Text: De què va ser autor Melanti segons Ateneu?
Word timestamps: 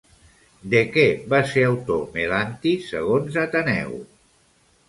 De 0.73 0.79
què 0.95 1.03
va 1.33 1.41
ser 1.51 1.67
autor 1.73 2.01
Melanti 2.17 2.73
segons 2.89 3.39
Ateneu? 3.47 3.95